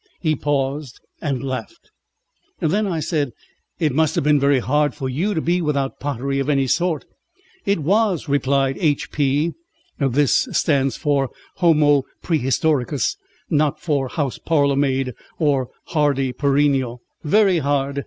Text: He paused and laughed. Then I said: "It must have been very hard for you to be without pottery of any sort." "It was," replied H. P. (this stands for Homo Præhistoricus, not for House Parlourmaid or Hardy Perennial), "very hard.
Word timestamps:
He 0.19 0.35
paused 0.35 0.99
and 1.21 1.43
laughed. 1.43 1.91
Then 2.59 2.87
I 2.87 2.99
said: 3.01 3.33
"It 3.77 3.93
must 3.93 4.15
have 4.15 4.23
been 4.23 4.39
very 4.39 4.57
hard 4.57 4.95
for 4.95 5.07
you 5.07 5.35
to 5.35 5.41
be 5.41 5.61
without 5.61 5.99
pottery 5.99 6.39
of 6.39 6.49
any 6.49 6.65
sort." 6.65 7.05
"It 7.67 7.77
was," 7.81 8.27
replied 8.27 8.79
H. 8.79 9.11
P. 9.11 9.53
(this 9.99 10.47
stands 10.53 10.97
for 10.97 11.29
Homo 11.57 12.05
Præhistoricus, 12.23 13.15
not 13.51 13.79
for 13.79 14.07
House 14.07 14.39
Parlourmaid 14.39 15.13
or 15.37 15.69
Hardy 15.89 16.33
Perennial), 16.33 17.03
"very 17.23 17.59
hard. 17.59 17.99